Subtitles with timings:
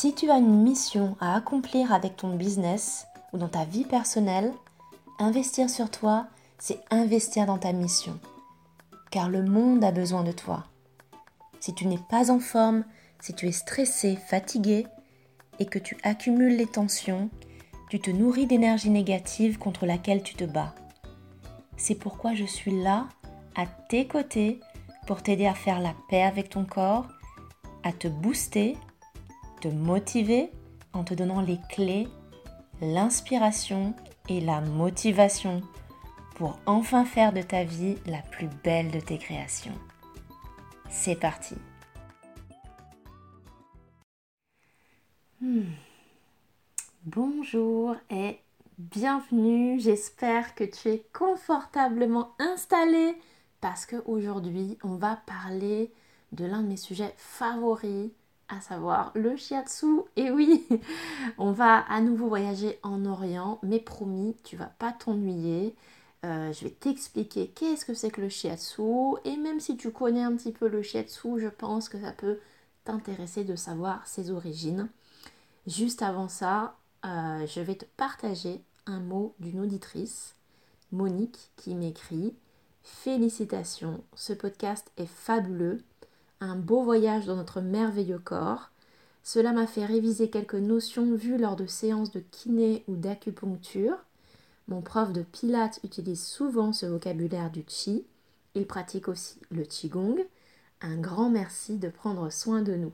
[0.00, 4.52] Si tu as une mission à accomplir avec ton business ou dans ta vie personnelle,
[5.18, 8.16] investir sur toi, c'est investir dans ta mission.
[9.10, 10.66] Car le monde a besoin de toi.
[11.58, 12.84] Si tu n'es pas en forme,
[13.18, 14.86] si tu es stressé, fatigué
[15.58, 17.28] et que tu accumules les tensions,
[17.90, 20.76] tu te nourris d'énergie négative contre laquelle tu te bats.
[21.76, 23.08] C'est pourquoi je suis là,
[23.56, 24.60] à tes côtés,
[25.08, 27.08] pour t'aider à faire la paix avec ton corps,
[27.82, 28.76] à te booster,
[29.60, 30.50] te motiver
[30.92, 32.08] en te donnant les clés,
[32.80, 33.94] l'inspiration
[34.28, 35.62] et la motivation
[36.36, 39.74] pour enfin faire de ta vie la plus belle de tes créations.
[40.88, 41.56] C'est parti
[45.40, 45.62] hmm.
[47.04, 48.38] Bonjour et
[48.78, 53.16] bienvenue, j'espère que tu es confortablement installé
[53.60, 55.92] parce qu'aujourd'hui on va parler
[56.32, 58.10] de l'un de mes sujets favoris,
[58.48, 60.02] à savoir le shiatsu.
[60.16, 60.66] Et oui,
[61.38, 65.74] on va à nouveau voyager en Orient, mais promis, tu vas pas t'ennuyer.
[66.24, 68.82] Euh, je vais t'expliquer qu'est-ce que c'est que le shiatsu
[69.24, 72.40] et même si tu connais un petit peu le shiatsu, je pense que ça peut
[72.84, 74.88] t'intéresser de savoir ses origines.
[75.66, 80.34] Juste avant ça, euh, je vais te partager un mot d'une auditrice,
[80.90, 82.34] Monique, qui m'écrit
[82.82, 85.82] Félicitations, ce podcast est fabuleux,
[86.40, 88.70] un beau voyage dans notre merveilleux corps.
[89.22, 93.96] Cela m'a fait réviser quelques notions vues lors de séances de kiné ou d'acupuncture.
[94.68, 98.06] Mon prof de pilates utilise souvent ce vocabulaire du chi.
[98.54, 100.16] Il pratique aussi le qigong.
[100.80, 102.92] Un grand merci de prendre soin de nous.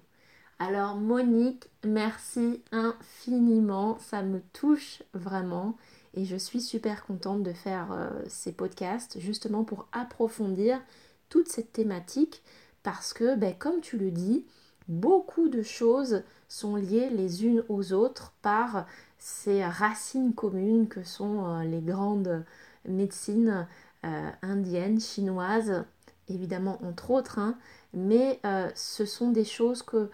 [0.58, 5.76] Alors Monique, merci infiniment, ça me touche vraiment
[6.14, 10.80] et je suis super contente de faire euh, ces podcasts justement pour approfondir
[11.28, 12.42] toute cette thématique
[12.84, 14.46] parce que ben, comme tu le dis,
[14.86, 18.86] beaucoup de choses sont liées les unes aux autres par
[19.18, 22.44] ces racines communes que sont euh, les grandes
[22.86, 23.66] médecines
[24.04, 25.84] euh, indiennes, chinoises,
[26.28, 27.56] évidemment entre autres, hein.
[27.92, 28.40] mais
[28.74, 30.10] ce sont des choses que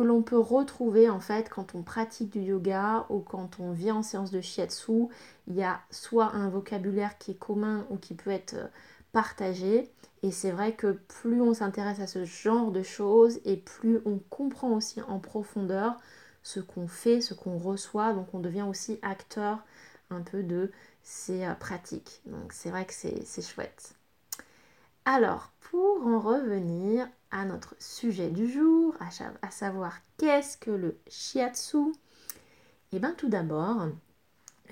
[0.00, 4.02] l'on peut retrouver en fait quand on pratique du yoga ou quand on vient en
[4.02, 5.08] séance de shiatsu.
[5.46, 8.66] Il y a soit un vocabulaire qui est commun ou qui peut être euh,
[9.12, 9.90] partagé.
[10.24, 14.18] Et c'est vrai que plus on s'intéresse à ce genre de choses et plus on
[14.30, 15.98] comprend aussi en profondeur
[16.42, 18.14] ce qu'on fait, ce qu'on reçoit.
[18.14, 19.58] Donc on devient aussi acteur
[20.08, 22.22] un peu de ces euh, pratiques.
[22.24, 23.96] Donc c'est vrai que c'est chouette.
[25.04, 31.92] Alors, pour en revenir à notre sujet du jour, à, savoir qu'est-ce que le shiatsu,
[32.92, 33.88] eh bien tout d'abord,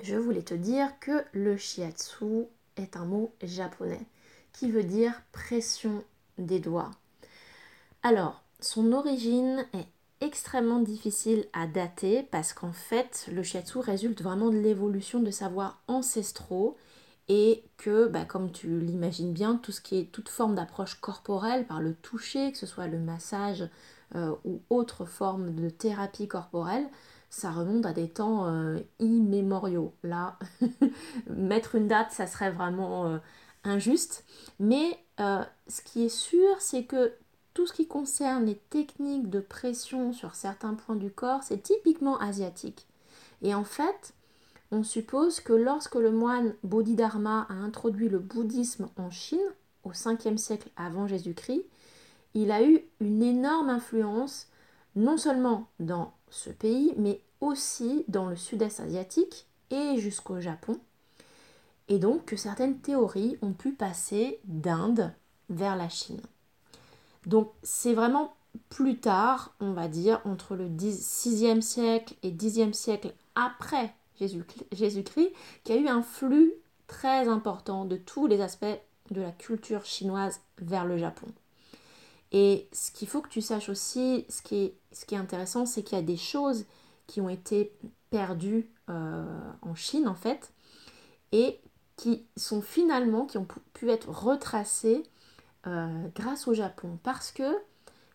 [0.03, 2.47] je voulais te dire que le shiatsu
[2.79, 4.07] est un mot japonais
[4.53, 6.05] qui veut dire pression
[6.39, 6.91] des doigts.
[8.03, 9.87] Alors, son origine est
[10.21, 15.83] extrêmement difficile à dater parce qu'en fait, le shiatsu résulte vraiment de l'évolution de savoirs
[15.89, 16.77] ancestraux
[17.29, 21.67] et que, bah, comme tu l'imagines bien, tout ce qui est toute forme d'approche corporelle
[21.67, 23.69] par le toucher, que ce soit le massage
[24.15, 26.87] euh, ou autre forme de thérapie corporelle,
[27.31, 29.95] ça remonte à des temps euh, immémoriaux.
[30.03, 30.39] Là,
[31.31, 33.19] mettre une date, ça serait vraiment euh,
[33.65, 34.25] injuste.
[34.59, 37.13] Mais ce qui est sûr, c'est que
[37.55, 42.19] tout ce qui concerne les techniques de pression sur certains points du corps, c'est typiquement
[42.19, 42.87] asiatique.
[43.43, 44.15] Et en fait,
[44.71, 49.39] on suppose que lorsque le moine Bodhidharma a introduit le bouddhisme en Chine,
[49.85, 51.65] au 5e siècle avant Jésus-Christ,
[52.35, 54.49] il a eu une énorme influence
[54.97, 60.79] non seulement dans ce pays, mais aussi dans le sud-est asiatique et jusqu'au Japon.
[61.89, 65.13] Et donc que certaines théories ont pu passer d'Inde
[65.51, 66.21] vers la Chine.
[67.27, 68.35] Donc c'est vraiment
[68.69, 75.33] plus tard, on va dire, entre le 6e siècle et 10e siècle après Jésus-Christ,
[75.65, 76.53] qui a eu un flux
[76.87, 78.81] très important de tous les aspects
[79.11, 81.27] de la culture chinoise vers le Japon.
[82.31, 85.67] Et ce qu'il faut que tu saches aussi, ce qui est, ce qui est intéressant,
[85.67, 86.65] c'est qu'il y a des choses
[87.07, 87.73] qui ont été
[88.11, 89.25] perdues euh,
[89.63, 90.53] en Chine en fait,
[91.33, 91.61] et
[91.97, 95.03] qui sont finalement, qui ont pu être retracées
[95.67, 96.99] euh, grâce au Japon.
[97.03, 97.57] Parce que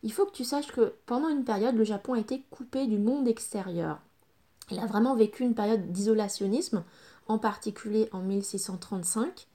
[0.04, 2.98] il faut que tu saches que pendant une période, le Japon a été coupé du
[2.98, 4.00] monde extérieur.
[4.70, 6.84] Il a vraiment vécu une période d'isolationnisme,
[7.28, 9.48] en particulier en 1635,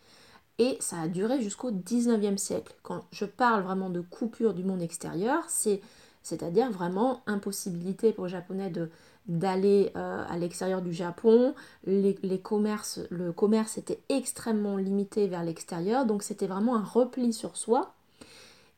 [0.59, 2.75] et ça a duré jusqu'au 19e siècle.
[2.83, 5.81] Quand je parle vraiment de coupure du monde extérieur, c'est
[6.23, 8.91] c'est-à-dire vraiment impossibilité pour les Japonais de
[9.27, 11.55] d'aller euh, à l'extérieur du Japon.
[11.85, 17.57] Les, commerces, le commerce était extrêmement limité vers l'extérieur, donc c'était vraiment un repli sur
[17.57, 17.95] soi.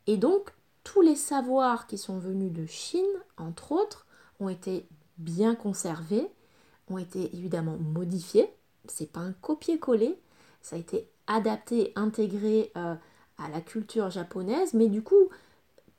[0.06, 0.52] Et donc
[0.84, 3.02] tous les savoirs qui sont venus de Chine,
[3.38, 4.06] entre autres,
[4.38, 4.86] ont été
[5.16, 6.28] bien conservés,
[6.90, 8.50] ont été évidemment modifiés.
[8.86, 10.18] C'est pas un copier-coller,
[10.60, 12.94] ça a été adapté, intégré euh,
[13.38, 15.30] à la culture japonaise, mais du coup,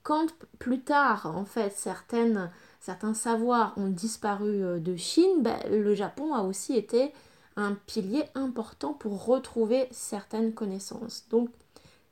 [0.03, 0.27] quand
[0.59, 2.51] plus tard, en fait, certaines,
[2.85, 7.11] certains savoirs ont disparu euh, de Chine, ben, le Japon a aussi été
[7.55, 11.25] un pilier important pour retrouver certaines connaissances.
[11.31, 11.49] Donc,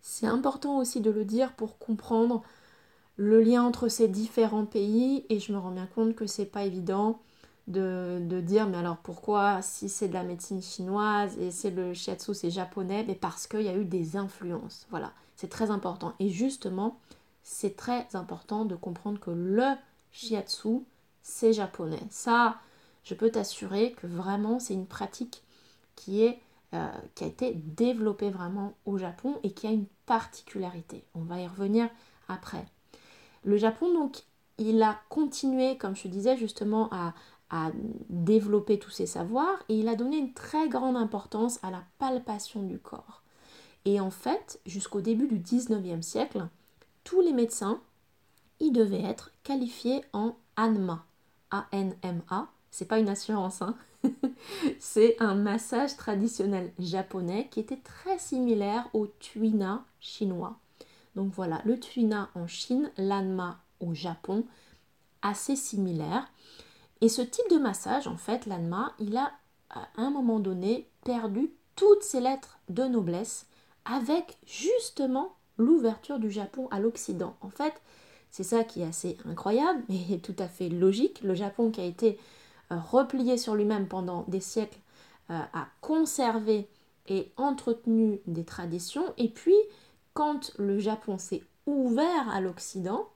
[0.01, 2.41] c'est important aussi de le dire pour comprendre
[3.17, 6.63] le lien entre ces différents pays et je me rends bien compte que c'est pas
[6.63, 7.19] évident
[7.67, 12.33] de, dire mais alors pourquoi si c'est de la médecine chinoise et c'est le shiatsu
[12.33, 16.27] c'est japonais mais parce qu'il y a eu des influences voilà c'est très important et
[16.29, 16.99] justement
[17.43, 19.75] c'est très important de comprendre que le
[20.13, 20.85] shiatsu
[21.21, 22.03] c'est japonais.
[22.09, 22.57] Ça
[23.03, 25.43] je peux t'assurer que vraiment c'est une pratique
[25.95, 26.39] qui est
[26.73, 31.03] euh, qui a été développée vraiment au Japon et qui a une particularité.
[31.13, 31.87] On va y revenir
[32.27, 32.65] après.
[33.43, 34.23] Le Japon, donc,
[34.57, 37.13] il a continué, comme je disais, justement, à,
[38.09, 42.63] développer tous ses savoirs et il a donné une très grande importance à la palpation
[42.63, 43.21] du corps.
[43.85, 46.47] Et en fait, jusqu'au début du 19e siècle,
[47.03, 47.79] tous les médecins,
[48.59, 51.05] ils devaient être qualifiés en ANMA.
[51.51, 52.47] A-N-M-A.
[52.71, 53.75] C'est pas une assurance, hein.
[54.79, 60.57] c'est un massage traditionnel japonais qui était très similaire au tuina chinois.
[61.15, 64.45] Donc voilà, le tuina en Chine, l'anma au Japon,
[65.21, 66.27] assez similaire.
[67.01, 69.31] Et ce type de massage, en fait, l'anma, il a
[69.69, 73.45] à un moment donné perdu toutes ses lettres de noblesse
[73.85, 77.35] avec justement l'ouverture du Japon à l'Occident.
[77.41, 77.73] En fait,
[78.33, 81.21] c'est ça qui est assez incroyable, mais tout à fait logique.
[81.21, 82.17] Le Japon qui a été
[82.71, 84.79] euh, replié sur lui-même pendant des siècles
[85.29, 86.67] euh, a conservé
[87.07, 89.55] et entretenu des traditions, et puis
[90.15, 93.07] quand le Japon s'est ouvert à l'Occident,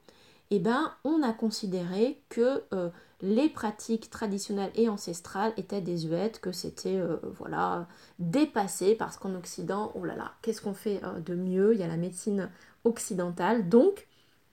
[0.52, 2.90] eh ben, on a considéré que euh,
[3.22, 7.02] les pratiques traditionnelles et ancestrales étaient désuètes, que c'était
[7.40, 7.88] voilà
[8.20, 11.74] dépassé parce qu'en Occident, oh là là, qu'est-ce qu'on fait de mieux?
[11.74, 12.52] Il y a la médecine
[12.84, 14.08] occidentale, donc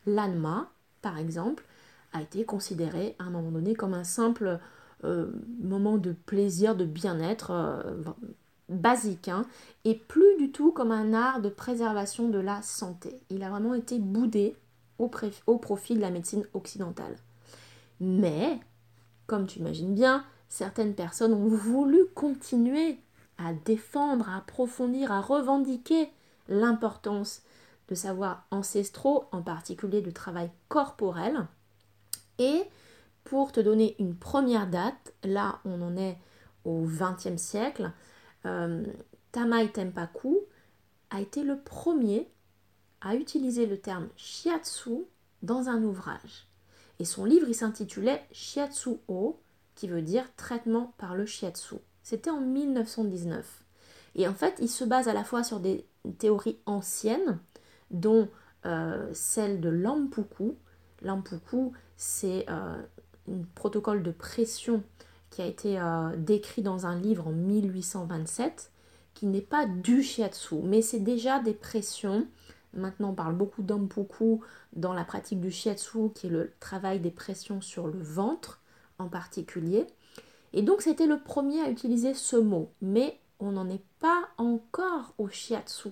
[0.06, 0.70] l'anma,
[1.02, 1.64] par exemple,
[2.12, 4.58] a été considéré à un moment donné comme un simple
[5.60, 7.52] moment de plaisir, de bien-être
[8.68, 9.44] basique, hein,
[9.84, 13.20] et plus du tout comme un art de préservation de la santé.
[13.30, 14.56] Il a vraiment été boudé
[14.98, 15.10] au,
[15.46, 17.16] au profit de la médecine occidentale.
[18.00, 18.58] Mais,
[19.26, 22.98] comme tu imagines bien, certaines personnes ont voulu continuer
[23.38, 26.10] à défendre, à approfondir, à revendiquer
[26.48, 27.42] l'importance
[27.88, 31.46] de savoirs ancestraux, en particulier de travail corporel.
[32.38, 32.62] Et
[33.24, 36.18] pour te donner une première date, là on en est
[36.64, 37.92] au XXe siècle,
[38.46, 38.84] euh,
[39.32, 40.40] Tamai Tempaku
[41.10, 42.30] a été le premier
[43.00, 45.04] à utiliser le terme shiatsu
[45.42, 46.48] dans un ouvrage.
[46.98, 49.40] Et son livre s'intitulait Shiatsu O,
[49.74, 51.76] qui veut dire traitement par le shiatsu.
[52.02, 53.64] C'était en 1919.
[54.14, 55.86] Et en fait, il se base à la fois sur des
[56.18, 57.38] théories anciennes,
[57.90, 58.28] dont
[58.66, 60.54] euh, celle de l'ampuku.
[61.02, 62.82] L'ampuku, c'est euh,
[63.30, 64.82] un protocole de pression
[65.30, 68.70] qui a été euh, décrit dans un livre en 1827,
[69.14, 72.26] qui n'est pas du shiatsu, mais c'est déjà des pressions.
[72.72, 74.40] Maintenant, on parle beaucoup d'ampuku
[74.74, 78.60] dans la pratique du shiatsu, qui est le travail des pressions sur le ventre
[78.98, 79.86] en particulier.
[80.52, 85.14] Et donc, c'était le premier à utiliser ce mot, mais on n'en est pas encore
[85.18, 85.90] au shiatsu,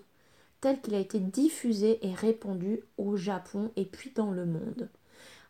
[0.62, 4.88] tel qu'il a été diffusé et répandu au Japon et puis dans le monde.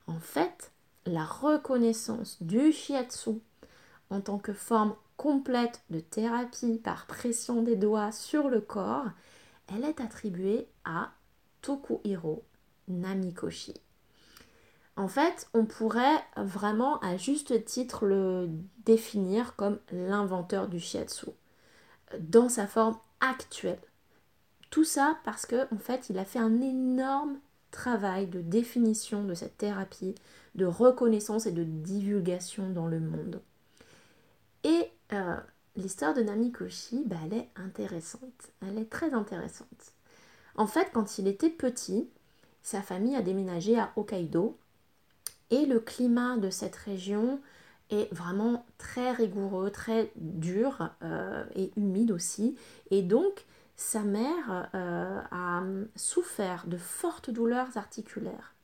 [0.09, 0.73] En fait,
[1.07, 3.31] la reconnaissance du shiatsu
[4.11, 9.07] en tant que forme complète de thérapie par pression des doigts sur le corps,
[9.69, 11.12] elle est attribuée à
[11.61, 12.42] Tokuhiro
[12.88, 13.75] Namikoshi.
[14.97, 18.49] En fait, on pourrait vraiment à juste titre le
[18.87, 21.26] définir comme l'inventeur du shiatsu
[22.19, 23.81] dans sa forme actuelle.
[24.73, 27.38] Tout ça parce qu'en en fait, il a fait un énorme
[27.71, 30.14] travail de définition de cette thérapie,
[30.55, 33.43] de reconnaissance et de divulgation dans le monde.
[34.64, 35.37] Et euh,
[35.76, 38.50] l'histoire de Namikoshi, bah, elle est intéressante.
[38.62, 39.93] Elle est très intéressante.
[40.55, 42.09] En fait, quand il était petit,
[42.62, 44.57] sa famille a déménagé à Hokkaido
[45.50, 47.41] et le climat de cette région
[47.91, 52.57] est vraiment très rigoureux, très dur euh, et humide aussi.
[52.91, 53.45] Et donc,
[53.76, 55.62] sa mère euh, a
[55.97, 58.55] souffert de fortes douleurs articulaires.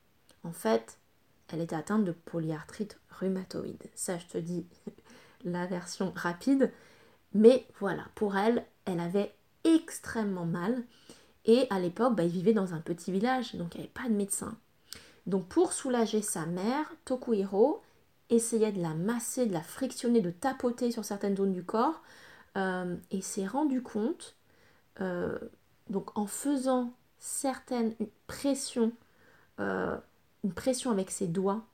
[0.43, 0.97] En fait,
[1.49, 3.83] elle était atteinte de polyarthrite rhumatoïde.
[3.95, 4.65] Ça, je te dis,
[5.43, 6.71] la version rapide.
[7.33, 10.83] Mais voilà, pour elle, elle avait extrêmement mal.
[11.45, 14.09] Et à l'époque, bah, il vivait dans un petit village, donc il n'y avait pas
[14.09, 14.57] de médecin.
[15.25, 17.81] Donc pour soulager sa mère, Tokuhiro,
[18.29, 22.01] essayait de la masser, de la frictionner, de tapoter sur certaines zones du corps
[22.57, 24.35] euh, et s'est rendu compte,
[25.01, 25.37] euh,
[25.89, 27.93] donc en faisant certaines
[28.27, 28.91] pressions,
[29.59, 29.97] euh,
[30.43, 31.65] une pression avec ses doigts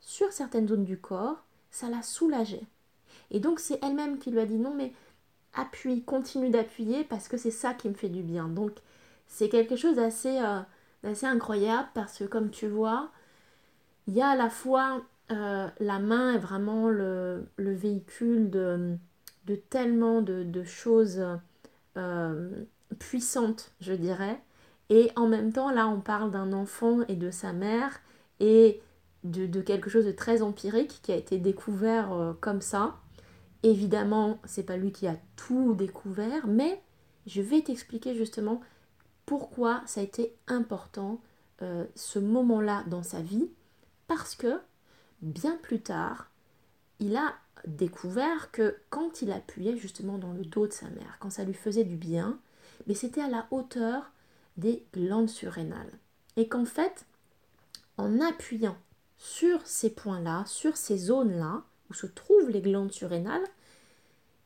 [0.00, 2.66] sur certaines zones du corps, ça la soulageait.
[3.30, 4.92] Et donc c'est elle-même qui lui a dit non mais
[5.54, 8.48] appuie, continue d'appuyer parce que c'est ça qui me fait du bien.
[8.48, 8.72] Donc
[9.26, 10.38] c'est quelque chose d'assez
[11.22, 13.10] incroyable parce que comme tu vois,
[14.06, 18.98] il y a à la fois la main est vraiment le véhicule de
[19.54, 21.22] tellement de, choses
[21.96, 22.64] euh,
[22.98, 24.40] puissantes, je dirais.
[24.88, 28.00] Et en même temps, là, on parle d'un enfant et de sa mère
[28.40, 28.80] et
[29.24, 32.96] de, quelque chose de très empirique qui a été découvert euh, comme ça.
[33.62, 36.80] Évidemment, c'est pas lui qui a tout découvert, mais
[37.26, 38.60] je vais t'expliquer justement
[39.24, 41.20] pourquoi ça a été important
[41.62, 43.50] euh, ce moment-là dans sa vie,
[44.06, 44.60] parce que
[45.22, 46.30] bien plus tard,
[47.00, 47.34] il a
[47.66, 51.54] découvert que quand il appuyait justement dans le dos de sa mère, quand ça lui
[51.54, 52.38] faisait du bien,
[52.86, 54.12] mais c'était à la hauteur
[54.56, 55.92] des glandes surrénales.
[56.36, 57.06] Et qu'en fait,
[57.96, 58.76] en appuyant
[59.16, 63.44] sur ces points-là, sur ces zones-là, où se trouvent les glandes surrénales,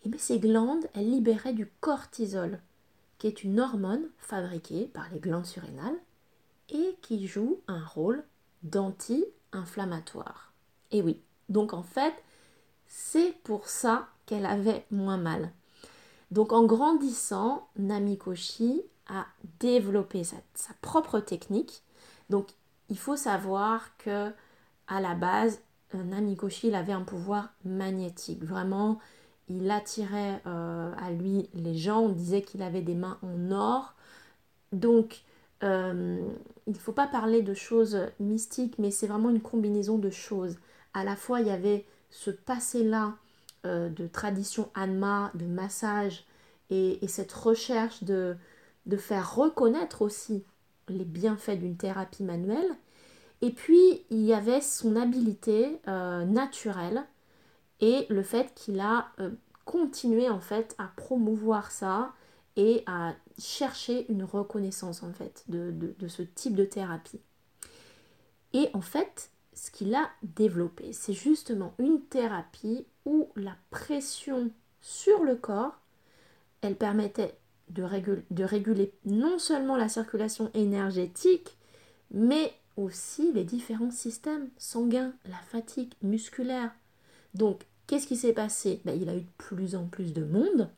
[0.05, 2.61] et eh ces glandes, elles libéraient du cortisol,
[3.19, 5.99] qui est une hormone fabriquée par les glandes surrénales
[6.71, 8.25] et qui joue un rôle
[8.63, 10.55] d'anti-inflammatoire.
[10.91, 12.15] Et oui, donc en fait,
[12.91, 15.53] c'est pour ça qu'elle avait moins mal.
[16.33, 19.27] Donc en grandissant, Namikoshi a
[19.61, 20.37] développé sa,
[20.83, 21.83] propre technique.
[22.29, 22.49] Donc
[22.89, 24.31] il faut savoir que
[24.89, 25.61] à la base,
[25.95, 28.43] euh, Namikoshi avait un pouvoir magnétique.
[28.45, 28.99] Vraiment,
[29.49, 32.01] il attirait euh, à lui les gens.
[32.01, 33.95] On disait qu'il avait des mains en or.
[34.73, 35.23] Donc
[35.63, 36.21] euh,
[36.67, 40.59] il ne faut pas parler de choses mystiques, mais c'est vraiment une combinaison de choses.
[40.93, 43.15] À la fois, il y avait ce passé-là
[43.67, 46.25] euh, de tradition Anma, de massage,
[46.71, 48.37] et, cette recherche de,
[48.97, 50.45] faire reconnaître aussi
[50.89, 52.77] les bienfaits d'une thérapie manuelle.
[53.43, 57.05] Et puis, il y avait son habileté euh, naturelle
[57.81, 59.31] et le fait qu'il a euh,
[59.65, 62.13] continué en fait à promouvoir ça
[62.57, 67.21] et à chercher une reconnaissance en fait de, de ce type de thérapie.
[68.53, 74.51] Et en fait, ce qu'il a développé, c'est justement une thérapie où la pression
[74.81, 75.79] sur le corps,
[76.63, 77.37] elle permettait
[77.69, 77.83] de
[78.43, 81.59] réguler, non seulement la circulation énergétique,
[82.11, 86.73] mais aussi les différents systèmes sanguins, la fatigue musculaire.
[87.35, 88.81] Donc, qu'est-ce qui s'est passé?
[88.87, 90.71] Ben, Il a eu de plus en plus de monde,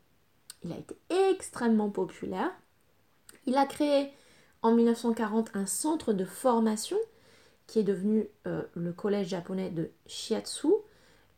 [0.64, 0.96] il a été
[1.30, 2.50] extrêmement populaire,
[3.46, 4.10] il a créé
[4.60, 6.98] en 1940 un centre de formation
[7.66, 10.68] qui est devenu euh, le collège japonais de Shiatsu,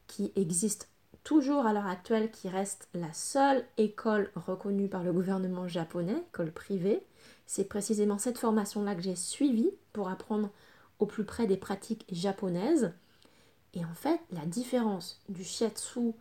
[0.06, 0.88] qui existe
[1.22, 6.52] toujours à l'heure actuelle, qui reste la seule école reconnue par le gouvernement japonais, école
[6.52, 7.02] privée.
[7.46, 10.50] C'est précisément cette formation-là que j'ai suivie pour apprendre
[10.98, 12.92] au plus près des pratiques japonaises.
[13.72, 16.12] Et en fait, la différence du shiatsu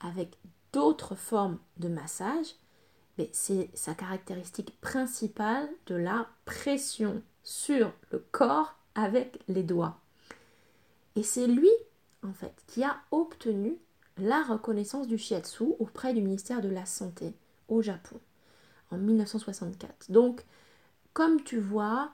[0.00, 0.36] avec
[0.72, 2.54] d'autres formes de massage,
[3.18, 9.98] ben, c'est sa caractéristique principale de la pression sur le corps avec les doigts.
[11.16, 11.70] Et c'est lui,
[12.22, 13.76] en fait, qui a obtenu
[14.18, 17.34] la reconnaissance du shiatsu auprès du ministère de la Santé
[17.68, 18.20] au Japon
[18.90, 20.10] en 1964.
[20.10, 20.44] Donc,
[21.12, 22.10] comme tu vois,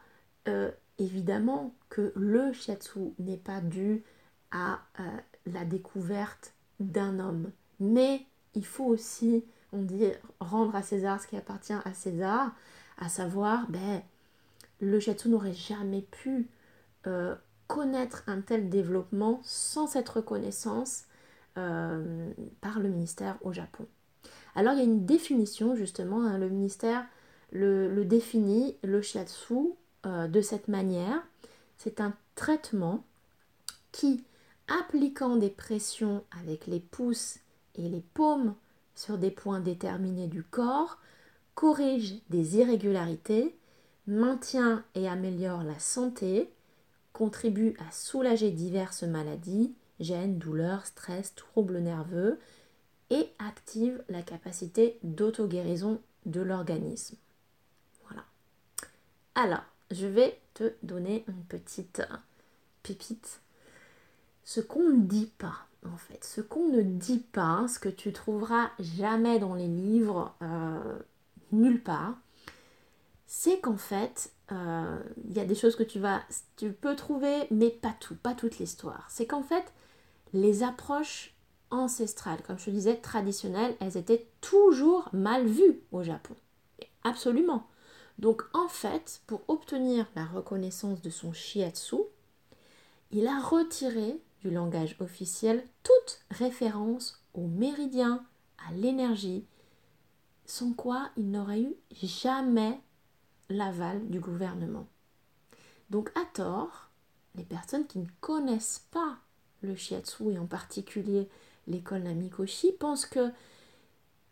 [0.46, 4.02] euh, évidemment que le shiatsu n'est pas dû
[4.50, 5.04] à euh,
[5.46, 11.36] la découverte d'un homme, mais il faut aussi, on dit, rendre à César ce qui
[11.36, 12.52] appartient à César,
[12.98, 14.02] à savoir, ben,
[14.80, 16.48] le shiatsu n'aurait jamais pu
[17.06, 17.34] euh,
[17.66, 21.04] connaître un tel développement sans cette reconnaissance
[21.56, 23.86] euh, par le ministère au Japon.
[24.54, 27.04] Alors il y a une définition justement, hein, le ministère
[27.52, 29.72] le, définit, le shiatsu,
[30.06, 31.22] euh, de cette manière.
[31.76, 33.04] C'est un traitement
[33.92, 34.24] qui,
[34.68, 37.38] appliquant des pressions avec les pouces
[37.74, 38.54] et les paumes
[38.94, 40.98] sur des points déterminés du corps,
[41.54, 43.56] corrige des irrégularités,
[44.06, 46.52] maintient et améliore la santé,
[47.18, 52.38] contribue à soulager diverses maladies, gênes, douleurs, stress, troubles nerveux
[53.10, 57.16] et active la capacité d'auto-guérison de l'organisme.
[58.06, 58.22] Voilà.
[59.34, 62.02] Alors, je vais te donner une petite
[62.84, 63.40] pépite.
[64.44, 68.12] Ce qu'on ne dit pas, en fait, ce qu'on ne dit pas, ce que tu
[68.12, 71.00] trouveras jamais dans les livres, euh,
[71.50, 72.14] nulle part,
[73.30, 76.22] c'est qu'en fait, euh, il y a des choses que tu vas,
[76.56, 79.06] tu peux trouver, mais pas tout, pas toute l'histoire.
[79.10, 79.70] C'est qu'en fait,
[80.32, 81.34] les approches
[81.70, 86.34] ancestrales, comme je te disais, traditionnelles, elles étaient toujours mal vues au Japon.
[87.04, 87.66] Absolument.
[88.18, 91.96] Donc en fait, pour obtenir la reconnaissance de son shiatsu,
[93.10, 98.24] il a retiré du langage officiel toute référence au méridien,
[98.66, 99.44] à l'énergie,
[100.46, 102.80] sans quoi il n'aurait eu jamais
[103.48, 104.86] l'aval du gouvernement.
[105.90, 106.90] Donc à tort,
[107.34, 109.18] les personnes qui ne connaissent pas
[109.62, 111.28] le shiatsu et en particulier
[111.66, 113.30] l'école Namikoshi pensent que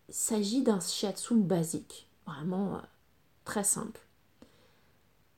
[0.08, 2.80] s'agit d'un shiatsu basique, vraiment euh,
[3.44, 4.00] très simple.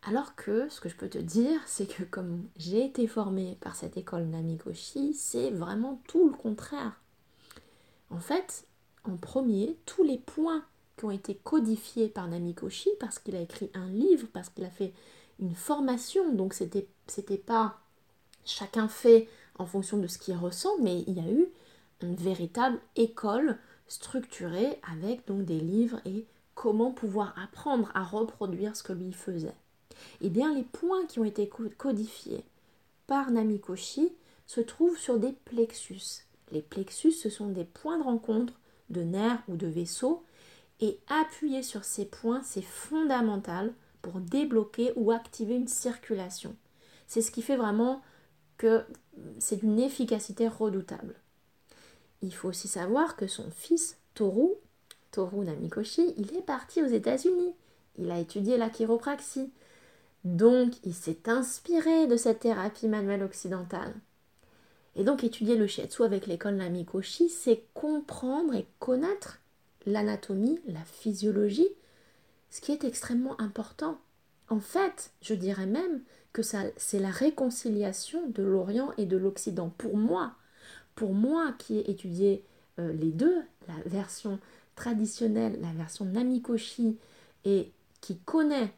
[0.03, 3.75] Alors que ce que je peux te dire, c'est que comme j'ai été formée par
[3.75, 7.01] cette école Namikoshi, c'est vraiment tout le contraire.
[8.11, 8.67] En fait,
[9.05, 10.65] en premier, tous les points
[10.99, 14.71] qui ont été codifiés par Namikoshi, parce qu'il a écrit un livre, parce qu'il a
[14.71, 14.93] fait
[15.41, 17.79] une formation, donc c'était c'était pas
[18.45, 19.29] chacun fait
[19.59, 21.49] en fonction de ce qu'il ressent, mais il y a eu
[22.03, 28.83] une véritable école structurée avec donc des livres et comment pouvoir apprendre à reproduire ce
[28.83, 29.55] que lui faisait.
[30.21, 32.45] Eh bien, les points qui ont été codifiés
[33.07, 34.13] par Namikoshi
[34.47, 36.25] se trouvent sur des plexus.
[36.53, 38.55] Les plexus, ce sont des points de rencontre
[38.91, 40.25] de nerfs ou de vaisseaux,
[40.81, 46.55] et appuyer sur ces points, c'est fondamental pour débloquer ou activer une circulation.
[47.07, 48.03] C'est ce qui fait vraiment
[48.59, 48.85] que
[49.39, 51.15] c'est d'une efficacité redoutable.
[52.23, 54.49] Il faut aussi savoir que son fils, Toru,
[55.11, 57.55] Toru Namikoshi, il est parti aux États-Unis.
[57.99, 59.51] Il a étudié la chiropraxie.
[60.25, 63.95] Donc, il s'est inspiré de cette thérapie manuelle occidentale.
[64.97, 69.41] Et donc, étudier le shiatsu avec l'école Namikoshi, c'est comprendre et connaître
[69.89, 71.69] l'anatomie, la physiologie,
[72.51, 73.99] ce qui est extrêmement important.
[74.49, 79.71] En fait, je dirais même que c'est la réconciliation de l'Orient et de l'Occident.
[79.77, 80.35] Pour moi,
[80.95, 82.45] pour moi qui ai étudié
[82.79, 84.39] euh, les deux, la version
[84.75, 86.99] traditionnelle, la version Namikoshi,
[87.45, 88.73] et qui connaît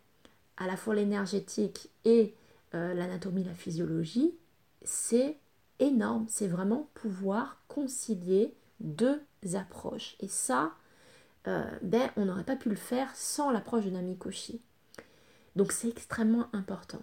[0.57, 2.35] à la fois l'énergétique et
[2.75, 4.35] euh, l'anatomie, la physiologie,
[4.83, 5.39] c'est
[5.79, 6.27] énorme.
[6.29, 9.21] C'est vraiment pouvoir concilier deux
[9.55, 10.17] approches.
[10.21, 10.73] Et ça,
[11.47, 14.61] euh, ben, on n'aurait pas pu le faire sans l'approche de Namikoshi.
[15.57, 17.03] Donc c'est extrêmement important.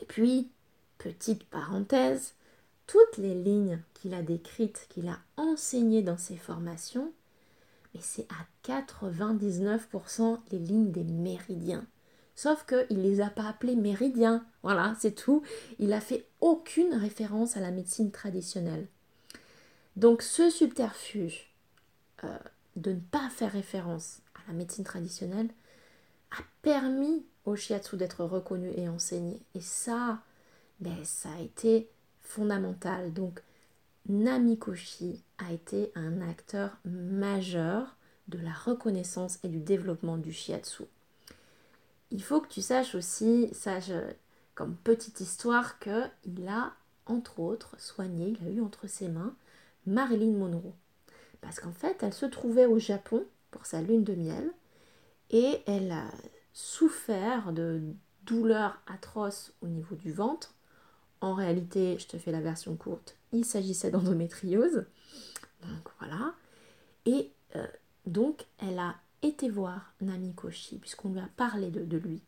[0.00, 0.50] Et puis,
[0.98, 2.34] petite parenthèse,
[2.86, 7.12] toutes les lignes qu'il a décrites, qu'il a enseignées dans ses formations,
[7.94, 11.86] mais c'est à 99% les lignes des méridiens.
[12.34, 14.44] Sauf qu'il ne les a pas appelés méridiens.
[14.62, 15.42] Voilà, c'est tout.
[15.78, 18.86] Il n'a fait aucune référence à la médecine traditionnelle.
[19.96, 21.52] Donc ce subterfuge
[22.24, 22.38] euh,
[22.76, 25.48] de ne pas faire référence à la médecine traditionnelle
[26.30, 29.40] a permis au shiatsu d'être reconnu et enseigné.
[29.54, 30.22] Et ça,
[30.80, 31.88] ben, ça a été
[32.20, 33.12] fondamental.
[33.12, 33.42] Donc
[34.08, 37.96] Namikoshi a été un acteur majeur
[38.28, 40.84] de la reconnaissance et du développement du shiatsu.
[42.10, 43.90] Il faut que tu saches aussi, sache
[44.54, 46.74] comme petite histoire, qu'il a
[47.06, 49.34] entre autres soigné, il a eu entre ses mains
[49.86, 50.74] Marilyn Monroe.
[51.42, 54.50] Parce qu'en fait, elle se trouvait au Japon pour sa lune de miel
[55.30, 56.06] et elle a
[56.54, 57.82] souffert de
[58.24, 60.54] douleurs atroces au niveau du ventre.
[61.20, 64.86] En réalité, je te fais la version courte, il s'agissait d'endométriose.
[65.62, 66.34] Donc voilà.
[67.06, 67.66] Et euh,
[68.06, 72.22] donc, elle a été voir Namikoshi, puisqu'on lui a parlé de, lui.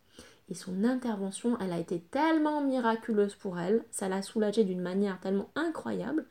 [0.48, 5.18] Et son intervention, elle a été tellement miraculeuse pour elle, ça l'a soulagée d'une manière
[5.20, 6.26] tellement incroyable,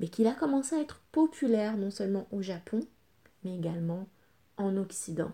[0.00, 2.80] mais qu'il a commencé à être populaire non seulement au Japon,
[3.44, 4.08] mais également
[4.56, 5.32] en Occident.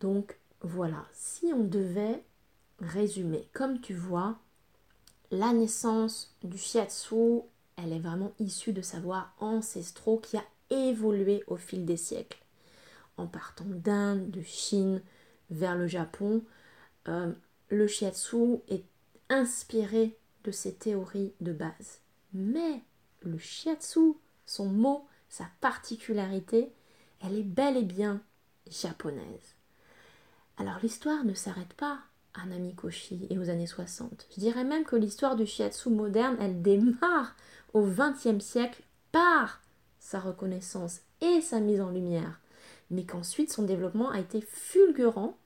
[0.00, 2.22] Donc voilà, si on devait
[2.80, 4.38] résumer, comme tu vois,
[5.30, 7.42] la naissance du shiatsu,
[7.76, 12.42] elle est vraiment issue de savoirs ancestraux qui a évolué au fil des siècles.
[13.16, 15.02] En partant d'Inde, de Chine
[15.50, 16.42] vers le Japon,
[17.08, 17.32] euh,
[17.68, 18.84] le shiatsu est
[19.28, 22.00] inspiré de ces théories de base.
[22.32, 22.82] Mais
[23.22, 24.14] le shiatsu,
[24.46, 26.72] son mot, sa particularité,
[27.20, 28.20] elle est bel et bien
[28.70, 29.54] japonaise.
[30.56, 32.00] Alors l'histoire ne s'arrête pas
[32.34, 34.26] à Namikoshi et aux années 60.
[34.34, 37.34] Je dirais même que l'histoire du shiatsu moderne, elle démarre
[37.74, 39.60] au XXe siècle par
[39.98, 42.40] sa reconnaissance et sa mise en lumière,
[42.90, 45.36] mais qu'ensuite son développement a été fulgurant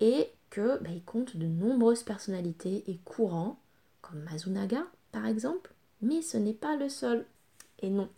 [0.00, 3.58] et que bah, compte de nombreuses personnalités et courants,
[4.00, 7.26] comme Mazunaga par exemple, mais ce n'est pas le seul.
[7.78, 8.10] Et non.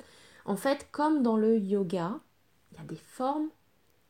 [0.45, 2.19] En fait, comme dans le yoga,
[2.73, 3.49] il y a des formes,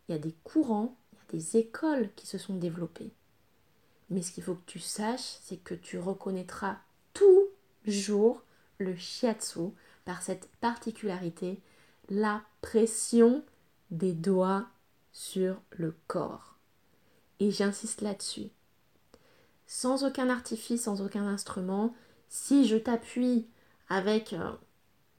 [0.09, 3.13] il y a des courants, il y a des écoles qui se sont développées.
[4.11, 6.79] Mais ce qu'il faut que tu saches, c'est que tu reconnaîtras
[7.13, 8.43] toujours
[8.79, 9.71] le shiatsu
[10.05, 11.61] par cette particularité,
[12.09, 13.43] la pression
[13.91, 14.67] des doigts
[15.13, 16.57] sur le corps.
[17.41, 18.51] Et j'insiste là-dessus.
[19.67, 21.95] Sans aucun artifice, sans aucun instrument,
[22.29, 23.47] si je t'appuie
[23.95, 24.51] avec euh,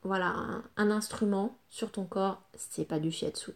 [0.04, 0.36] voilà,
[0.76, 3.52] un, instrument sur ton corps, c'est pas du shiatsu.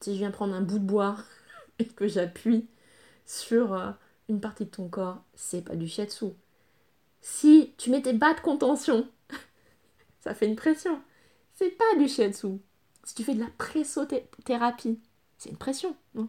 [0.00, 1.18] Si je viens prendre un bout de bois
[1.78, 2.66] et que j'appuie
[3.26, 3.90] sur euh,
[4.30, 6.26] une partie de ton corps, c'est pas du shiatsu.
[7.20, 9.06] Si tu mets tes bas de contention,
[10.20, 11.02] ça fait une pression.
[11.52, 12.58] C'est pas du shiatsu.
[13.04, 14.98] Si tu fais de la pressothérapie,
[15.36, 16.28] c'est une pression, non?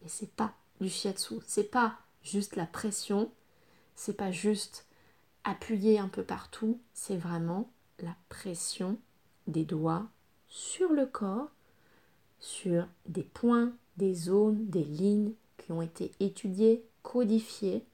[0.00, 1.34] Mais c'est pas du shiatsu.
[1.46, 3.32] C'est pas juste la pression.
[3.96, 4.86] C'est pas juste
[5.44, 6.80] appuyer un peu partout.
[6.92, 8.98] C'est vraiment la pression
[9.46, 10.06] des doigts
[10.48, 11.50] sur le corps,
[12.38, 17.84] sur des points, des zones, des lignes qui ont été étudiées, codifiées.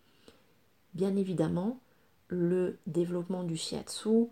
[0.95, 1.81] Bien évidemment,
[2.29, 4.27] le développement du shiatsu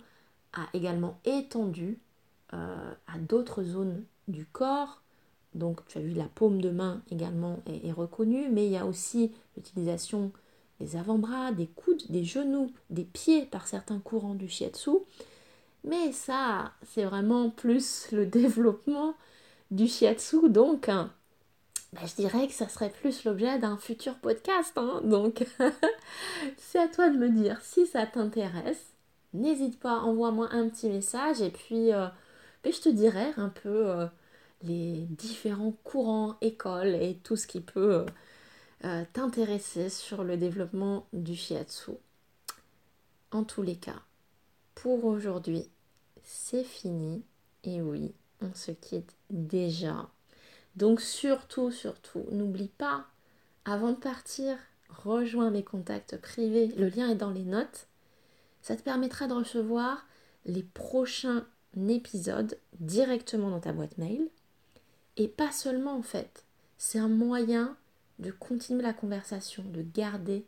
[0.52, 1.98] a également étendu
[2.55, 5.02] euh, à d'autres zones du corps.
[5.55, 8.87] Donc tu as vu la paume de main également est reconnue, mais il y a
[8.87, 10.33] aussi l'utilisation
[10.80, 14.90] des avant-bras, des coudes, des genoux, des pieds par certains courants du shiatsu.
[15.84, 19.14] Mais ça, c'est vraiment plus le développement
[19.70, 20.48] du shiatsu.
[20.48, 21.12] Donc, hein,
[21.92, 24.72] bah, je dirais que ça serait plus l'objet d'un futur podcast.
[24.76, 25.00] Hein.
[25.04, 25.46] donc,
[26.58, 28.92] c'est à toi de me dire si ça t'intéresse.
[29.34, 32.06] N'hésite pas, envoie-moi un petit message et puis euh,
[32.64, 34.06] je te dirai un peu euh,
[34.62, 38.06] les différents courants, écoles et tout ce qui peut euh,
[38.80, 41.92] t'intéresser sur le développement du shiatsu.
[43.32, 44.02] En tous les cas,
[44.74, 45.68] pour aujourd'hui,
[46.22, 47.24] c'est fini.
[47.64, 50.08] Et oui, on se quitte déjà.
[50.76, 53.06] Donc surtout, surtout, n'oublie pas,
[53.64, 54.56] avant de partir,
[54.88, 56.68] rejoins mes contacts privés.
[56.76, 57.88] Le lien est dans les notes.
[58.62, 60.06] Ça te permettra de recevoir
[60.44, 61.46] les prochains
[61.88, 64.28] épisodes directement dans ta boîte mail.
[65.16, 66.44] Et pas seulement en fait.
[66.78, 67.76] C'est un moyen
[68.18, 70.46] de continuer la conversation, de garder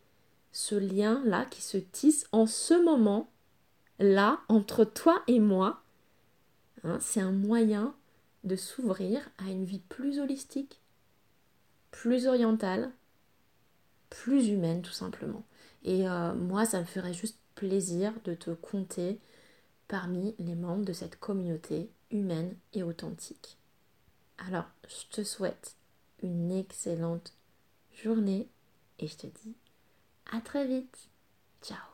[0.53, 3.31] ce lien-là qui se tisse en ce moment
[3.99, 5.83] là, entre toi et moi,
[6.85, 7.95] hein, c'est un moyen
[8.45, 10.81] de s'ouvrir à une vie plus holistique,
[11.91, 12.91] plus orientale,
[14.11, 15.45] plus humaine tout simplement.
[15.85, 19.19] Et euh, moi, ça me ferait juste plaisir de te compter
[19.89, 23.59] parmi les membres de cette communauté humaine et authentique.
[24.47, 25.75] Alors, je te souhaite
[26.23, 27.33] une excellente
[28.03, 28.49] journée
[28.99, 29.57] et je te dis
[30.33, 31.09] à très vite.
[31.63, 31.88] Ciao